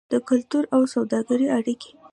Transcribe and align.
د 0.11 0.13
کلتور 0.29 0.63
او 0.75 0.81
سوداګرۍ 0.93 1.47
اړیکې. 1.57 1.91